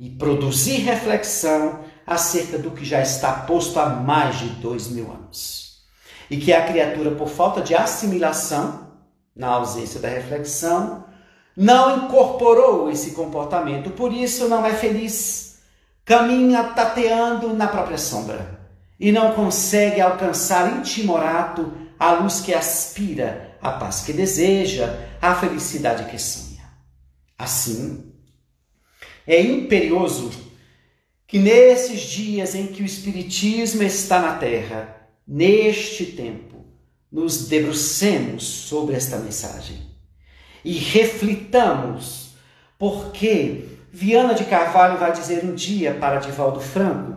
[0.00, 5.82] e produzir reflexão acerca do que já está posto há mais de dois mil anos.
[6.30, 8.92] E que a criatura, por falta de assimilação,
[9.34, 11.04] na ausência da reflexão,
[11.54, 15.45] não incorporou esse comportamento, por isso não é feliz,
[16.06, 18.60] caminha tateando na própria sombra
[18.98, 26.08] e não consegue alcançar intimorato a luz que aspira a paz que deseja, a felicidade
[26.08, 26.64] que sonha.
[27.36, 28.12] Assim,
[29.26, 30.30] é imperioso
[31.26, 36.64] que nesses dias em que o Espiritismo está na Terra, neste tempo,
[37.10, 39.82] nos debrucemos sobre esta mensagem
[40.64, 42.36] e reflitamos,
[42.78, 47.14] porque Viana de Carvalho vai dizer um dia para Divaldo Franco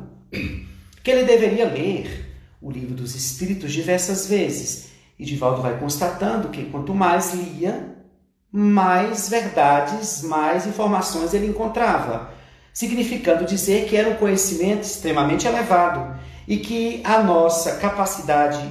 [1.03, 4.91] que ele deveria ler o livro dos Espíritos diversas vezes.
[5.19, 7.97] E Divaldo vai constatando que quanto mais lia,
[8.49, 12.32] mais verdades, mais informações ele encontrava,
[12.73, 16.17] significando dizer que era um conhecimento extremamente elevado
[16.47, 18.65] e que a nossa capacidade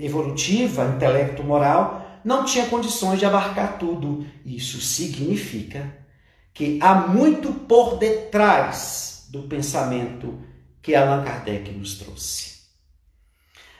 [0.00, 4.24] evolutiva, intelecto moral, não tinha condições de abarcar tudo.
[4.46, 6.07] Isso significa
[6.58, 10.40] que há muito por detrás do pensamento
[10.82, 12.58] que Allan Kardec nos trouxe.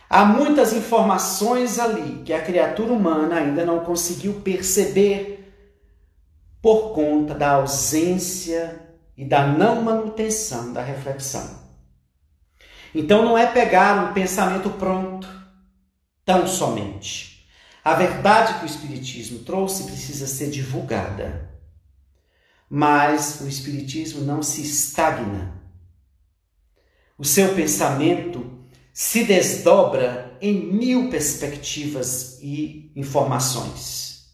[0.09, 5.53] Há muitas informações ali que a criatura humana ainda não conseguiu perceber
[6.63, 8.81] por conta da ausência
[9.17, 11.59] e da não manutenção da reflexão.
[12.95, 15.29] Então não é pegar um pensamento pronto,
[16.25, 17.45] tão somente.
[17.83, 21.48] A verdade que o Espiritismo trouxe precisa ser divulgada.
[22.69, 25.63] Mas o Espiritismo não se estagna.
[27.17, 28.59] O seu pensamento
[28.93, 34.27] se desdobra em mil perspectivas e informações.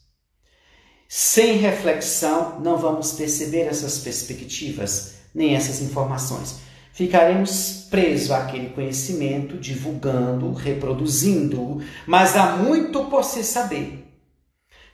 [1.08, 6.64] Sem reflexão, não vamos perceber essas perspectivas nem essas informações
[6.94, 14.03] ficaremos presos àquele conhecimento, divulgando, reproduzindo, mas há muito por se saber.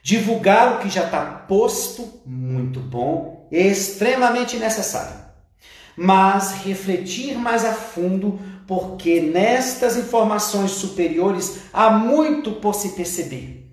[0.03, 5.15] Divulgar o que já está posto, muito bom, extremamente necessário.
[5.95, 13.69] Mas refletir mais a fundo, porque nestas informações superiores há muito por se perceber.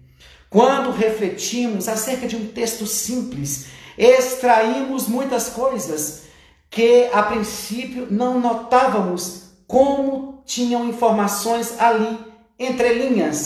[0.50, 3.66] Quando refletimos acerca de um texto simples,
[3.96, 6.22] extraímos muitas coisas
[6.70, 12.18] que a princípio não notávamos como tinham informações ali
[12.58, 13.44] entre linhas,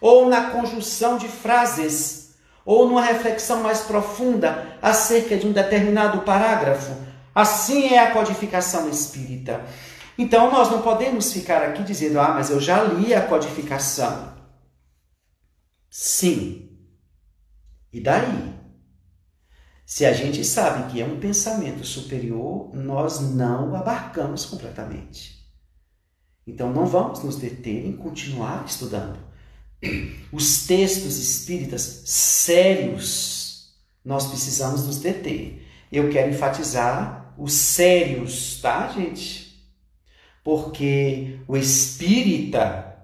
[0.00, 2.34] ou na conjunção de frases,
[2.64, 6.94] ou numa reflexão mais profunda acerca de um determinado parágrafo.
[7.34, 9.64] Assim é a codificação espírita.
[10.18, 14.34] Então nós não podemos ficar aqui dizendo: "Ah, mas eu já li a codificação".
[15.90, 16.68] Sim.
[17.92, 18.54] E daí?
[19.86, 25.38] Se a gente sabe que é um pensamento superior, nós não abarcamos completamente.
[26.46, 29.27] Então não vamos nos deter em continuar estudando.
[30.32, 33.72] Os textos espíritas sérios,
[34.04, 35.66] nós precisamos nos deter.
[35.90, 39.48] Eu quero enfatizar os sérios, tá, gente?
[40.42, 42.96] Porque o espírita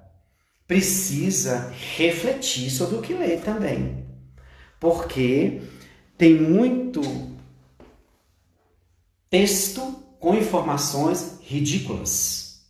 [0.67, 4.05] precisa refletir sobre o que lê também.
[4.81, 5.63] Porque
[6.19, 7.03] tem muito
[9.31, 9.81] texto
[10.19, 12.63] com informações ridículas.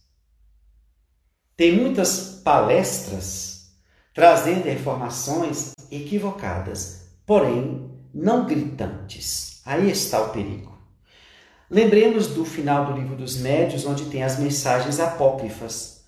[1.56, 3.53] Tem muitas palestras
[4.14, 9.60] trazendo informações equivocadas, porém não gritantes.
[9.66, 10.72] Aí está o perigo.
[11.68, 16.04] Lembremos do final do livro dos Médios, onde tem as mensagens apócrifas.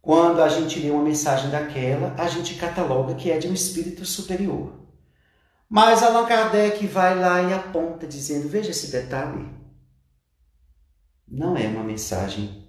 [0.00, 4.04] Quando a gente lê uma mensagem daquela, a gente cataloga que é de um espírito
[4.04, 4.84] superior.
[5.68, 9.48] Mas Allan Kardec vai lá e aponta, dizendo: veja esse detalhe.
[11.26, 12.68] Não é uma mensagem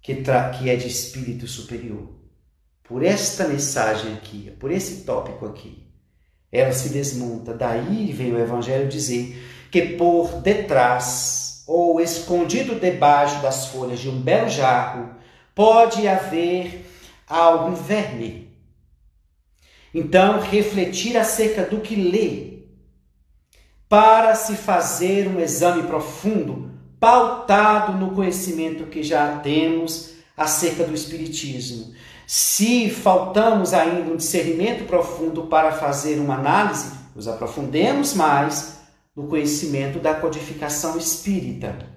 [0.00, 2.17] que, que é de espírito superior.
[2.88, 5.86] Por esta mensagem aqui, por esse tópico aqui,
[6.50, 7.52] ela se desmonta.
[7.52, 9.38] Daí vem o Evangelho dizer
[9.70, 15.10] que por detrás ou escondido debaixo das folhas de um belo jarro
[15.54, 16.86] pode haver
[17.28, 18.48] algum verme
[19.92, 22.58] então, refletir acerca do que lê,
[23.88, 26.70] para se fazer um exame profundo,
[27.00, 31.94] pautado no conhecimento que já temos acerca do Espiritismo.
[32.30, 38.80] Se faltamos ainda um discernimento profundo para fazer uma análise, nos aprofundemos mais
[39.16, 41.88] no conhecimento da codificação espírita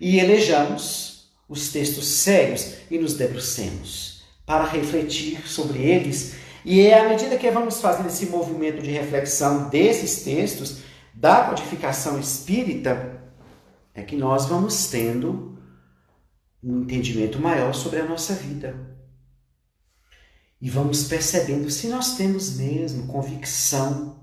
[0.00, 6.34] e elejamos os textos sérios e nos debrucemos para refletir sobre eles
[6.64, 10.78] e é à medida que vamos fazendo esse movimento de reflexão desses textos,
[11.14, 13.22] da codificação espírita,
[13.94, 15.56] é que nós vamos tendo
[16.60, 18.93] um entendimento maior sobre a nossa vida.
[20.64, 24.18] E vamos percebendo se nós temos mesmo convicção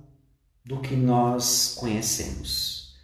[0.65, 2.95] do que nós conhecemos.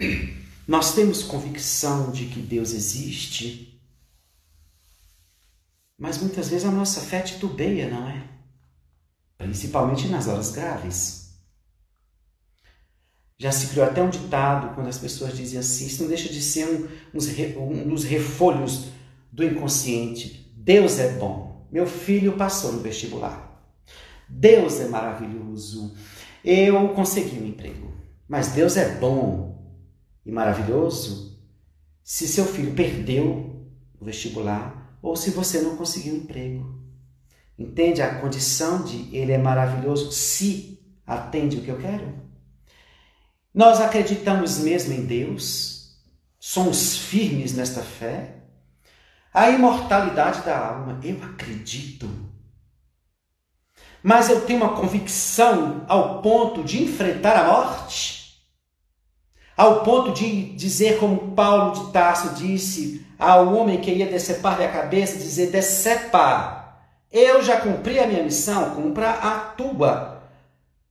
[0.66, 3.80] Nós temos convicção de que Deus existe,
[5.98, 8.28] mas muitas vezes a nossa fé titubeia, não é?
[9.36, 11.30] principalmente nas horas graves.
[13.36, 16.40] Já se criou até um ditado quando as pessoas dizem assim: isso não deixa de
[16.40, 16.66] ser
[17.56, 18.86] um, um dos refolhos
[19.32, 20.52] do inconsciente.
[20.56, 21.49] Deus é bom.
[21.70, 23.50] Meu filho passou no vestibular.
[24.28, 25.94] Deus é maravilhoso.
[26.44, 27.92] Eu consegui um emprego.
[28.28, 29.50] Mas Deus é bom.
[30.24, 31.30] e maravilhoso
[32.02, 33.66] se seu filho perdeu
[34.00, 36.80] o vestibular ou se você não conseguiu emprego.
[37.58, 42.12] Entende a condição de ele é maravilhoso se atende o que eu quero?
[43.52, 45.98] Nós acreditamos mesmo em Deus?
[46.38, 48.39] Somos firmes nesta fé?
[49.32, 52.08] A imortalidade da alma, eu acredito.
[54.02, 58.40] Mas eu tenho uma convicção ao ponto de enfrentar a morte?
[59.56, 64.72] Ao ponto de dizer, como Paulo de Tarso disse ao homem que ia decepar-lhe a
[64.72, 66.60] cabeça, dizer: decepa
[67.12, 70.22] eu já cumpri a minha missão, cumpra a tua.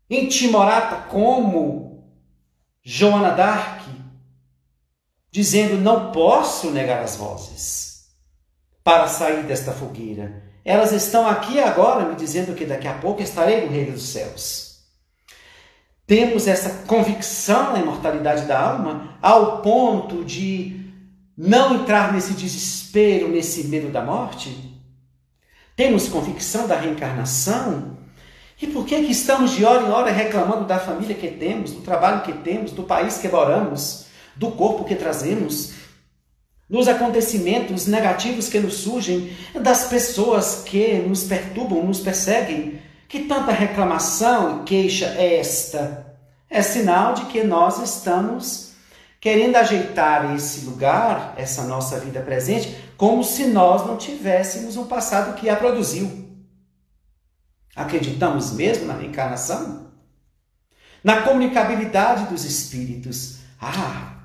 [0.09, 2.03] Intimorata como
[2.83, 3.85] Joana d'Arc,
[5.31, 7.88] dizendo: Não posso negar as vozes
[8.83, 10.43] para sair desta fogueira.
[10.63, 14.69] Elas estão aqui agora me dizendo que daqui a pouco estarei no reino dos céus.
[16.05, 20.79] Temos essa convicção na imortalidade da alma ao ponto de
[21.37, 24.75] não entrar nesse desespero, nesse medo da morte?
[25.75, 27.97] Temos convicção da reencarnação?
[28.61, 31.81] E por que, que estamos de hora em hora reclamando da família que temos, do
[31.81, 35.73] trabalho que temos, do país que moramos, do corpo que trazemos,
[36.69, 42.79] dos acontecimentos negativos que nos surgem, das pessoas que nos perturbam, nos perseguem?
[43.07, 46.15] Que tanta reclamação e queixa é esta?
[46.47, 48.69] É sinal de que nós estamos
[49.19, 55.35] querendo ajeitar esse lugar, essa nossa vida presente, como se nós não tivéssemos um passado
[55.35, 56.29] que a produziu.
[57.75, 59.89] Acreditamos mesmo na reencarnação?
[61.03, 63.39] Na comunicabilidade dos espíritos?
[63.59, 64.18] Ah,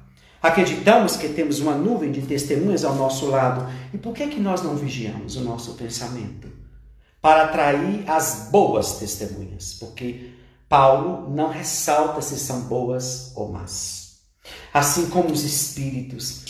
[0.45, 3.67] acreditamos que temos uma nuvem de testemunhas ao nosso lado.
[3.95, 6.53] E por que, que nós não vigiamos o nosso pensamento?
[7.23, 9.73] Para atrair as boas testemunhas.
[9.81, 10.33] Porque
[10.69, 14.19] Paulo não ressalta se são boas ou más.
[14.73, 16.45] Assim como os espíritos,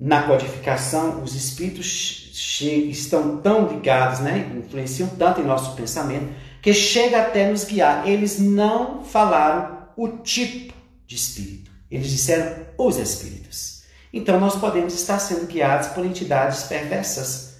[0.00, 2.30] na codificação, os espíritos
[2.62, 4.50] estão tão ligados, né?
[4.56, 8.08] influenciam tanto em nosso pensamento, que chega até nos guiar.
[8.08, 10.72] Eles não falaram o tipo
[11.06, 13.82] de espírito, eles disseram os espíritos.
[14.12, 17.56] Então nós podemos estar sendo guiados por entidades perversas,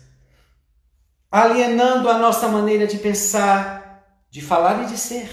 [1.31, 5.29] alienando a nossa maneira de pensar, de falar e de ser.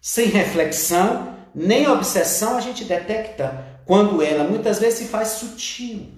[0.00, 6.08] Sem reflexão, nem obsessão a gente detecta quando ela muitas vezes se faz sutil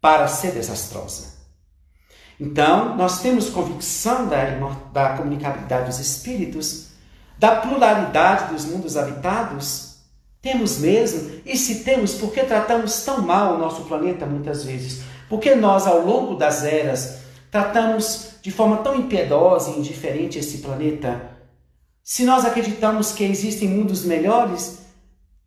[0.00, 1.38] para ser desastrosa.
[2.40, 4.44] Então, nós temos convicção da,
[4.92, 6.88] da comunicabilidade dos espíritos,
[7.36, 9.87] da pluralidade dos mundos habitados.
[10.40, 15.02] Temos mesmo, e se temos, por que tratamos tão mal o nosso planeta muitas vezes?
[15.28, 17.18] Porque nós, ao longo das eras,
[17.50, 21.36] tratamos de forma tão impiedosa e indiferente esse planeta?
[22.02, 24.78] Se nós acreditamos que existem mundos melhores,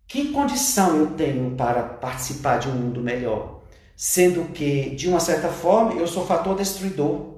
[0.07, 3.61] que condição eu tenho para participar de um mundo melhor?
[3.95, 7.31] Sendo que, de uma certa forma, eu sou fator destruidor.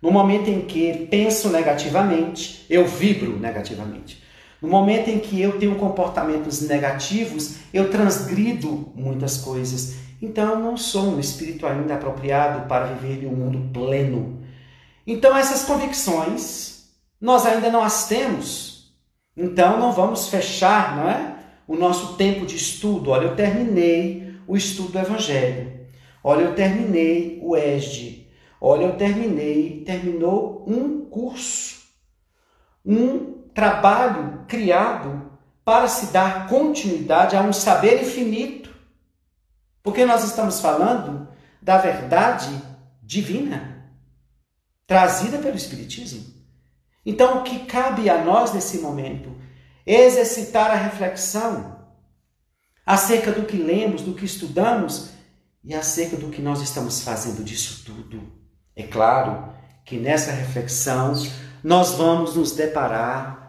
[0.00, 4.22] No momento em que penso negativamente, eu vibro negativamente.
[4.62, 9.96] No momento em que eu tenho comportamentos negativos, eu transgrido muitas coisas.
[10.22, 14.40] Então, eu não sou um espírito ainda apropriado para viver em um mundo pleno.
[15.04, 16.72] Então, essas convicções
[17.22, 18.92] nós ainda não as temos.
[19.36, 21.36] Então não vamos fechar, não é?
[21.68, 23.10] O nosso tempo de estudo.
[23.10, 25.86] Olha, eu terminei o estudo do Evangelho.
[26.24, 28.26] Olha, eu terminei o ESD.
[28.60, 31.82] Olha, eu terminei, terminou um curso,
[32.84, 35.30] um trabalho criado
[35.64, 38.74] para se dar continuidade a um saber infinito.
[39.82, 41.28] Porque nós estamos falando
[41.60, 42.50] da verdade
[43.02, 43.84] divina,
[44.86, 46.32] trazida pelo Espiritismo.
[47.04, 49.36] Então, o que cabe a nós nesse momento?
[49.84, 51.80] Exercitar a reflexão
[52.86, 55.10] acerca do que lemos, do que estudamos
[55.64, 58.32] e acerca do que nós estamos fazendo disso tudo.
[58.74, 59.52] É claro
[59.84, 61.12] que nessa reflexão
[61.62, 63.41] nós vamos nos deparar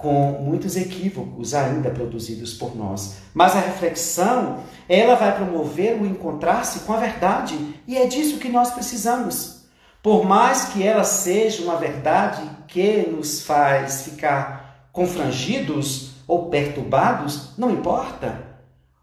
[0.00, 3.16] com muitos equívocos ainda produzidos por nós.
[3.34, 8.48] Mas a reflexão, ela vai promover o encontrar-se com a verdade, e é disso que
[8.48, 9.60] nós precisamos.
[10.02, 17.70] Por mais que ela seja uma verdade que nos faz ficar confrangidos ou perturbados, não
[17.70, 18.48] importa.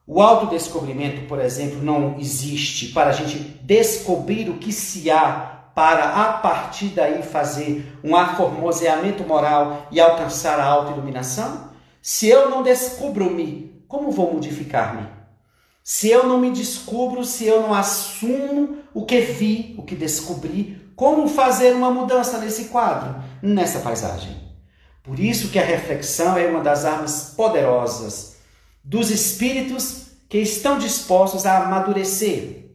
[0.05, 6.23] O autodescobrimento, por exemplo, não existe para a gente descobrir o que se há para
[6.23, 11.69] a partir daí fazer um aformoseamento moral e alcançar a autoiluminação?
[12.01, 15.07] Se eu não descubro-me, como vou modificar-me?
[15.83, 20.91] Se eu não me descubro, se eu não assumo o que vi, o que descobri,
[20.95, 24.35] como fazer uma mudança nesse quadro, nessa paisagem?
[25.03, 28.37] Por isso que a reflexão é uma das armas poderosas
[28.83, 32.66] dos espíritos que estão dispostos a amadurecer,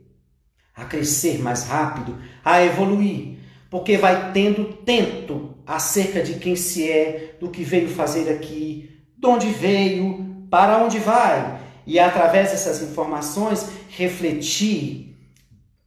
[0.75, 3.39] a crescer mais rápido, a evoluir,
[3.70, 9.27] porque vai tendo tento acerca de quem se é, do que veio fazer aqui, de
[9.27, 15.16] onde veio, para onde vai, e através dessas informações refletir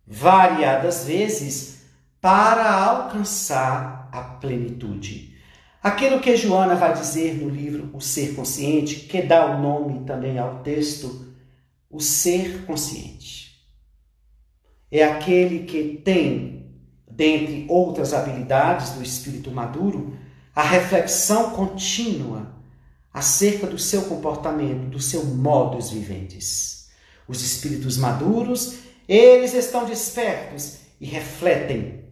[0.07, 1.85] variadas vezes
[2.21, 5.35] para alcançar a plenitude.
[5.81, 10.39] Aquilo que Joana vai dizer no livro O Ser Consciente, que dá o nome também
[10.39, 11.27] ao texto,
[11.87, 13.44] o ser consciente.
[14.97, 16.67] É aquele que tem,
[17.11, 20.17] dentre outras habilidades do espírito maduro,
[20.55, 22.55] a reflexão contínua
[23.13, 26.87] acerca do seu comportamento, do seu modus viventes.
[27.27, 28.75] Os espíritos maduros,
[29.05, 32.05] eles estão despertos e refletem.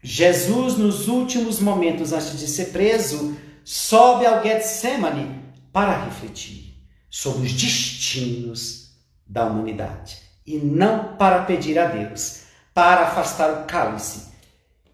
[0.00, 6.76] Jesus, nos últimos momentos antes de ser preso, sobe ao Getsemane para refletir
[7.10, 8.92] sobre os destinos
[9.26, 12.42] da humanidade e não para pedir a Deus,
[12.72, 14.30] para afastar o cálice,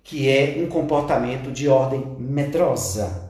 [0.03, 3.27] que é um comportamento de ordem medrosa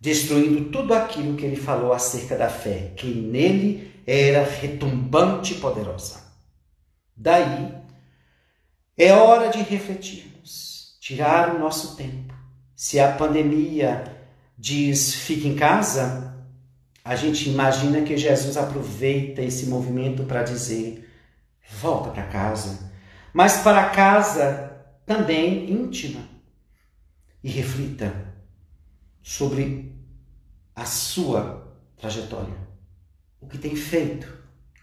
[0.00, 6.20] destruindo tudo aquilo que ele falou acerca da fé, que nele era retumbante e poderosa.
[7.16, 7.74] Daí,
[8.96, 12.34] é hora de refletirmos, tirar o nosso tempo.
[12.74, 14.04] Se a pandemia
[14.56, 16.34] diz fique em casa,
[17.04, 21.05] a gente imagina que Jesus aproveita esse movimento para dizer
[21.70, 22.92] volta para casa,
[23.32, 26.20] mas para casa também íntima.
[27.42, 28.12] E reflita
[29.22, 29.94] sobre
[30.74, 32.54] a sua trajetória.
[33.40, 34.26] O que tem feito,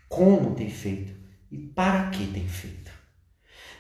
[0.08, 1.14] como tem feito
[1.52, 2.92] e para que tem feito.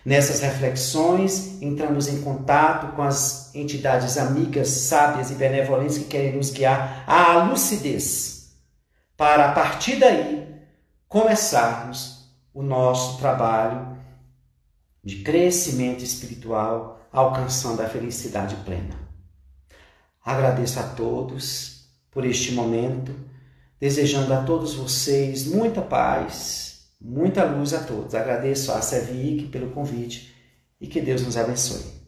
[0.05, 6.49] Nessas reflexões, entramos em contato com as entidades amigas, sábias e benevolentes que querem nos
[6.49, 8.53] guiar à lucidez,
[9.15, 10.45] para a partir daí
[11.07, 12.12] começarmos
[12.53, 13.97] o nosso trabalho
[15.03, 18.95] de crescimento espiritual, alcançando a felicidade plena.
[20.23, 23.13] Agradeço a todos por este momento,
[23.79, 28.15] desejando a todos vocês muita paz, muita luz a todos.
[28.15, 30.33] Agradeço a Sevic pelo convite
[30.79, 32.02] e que Deus nos abençoe.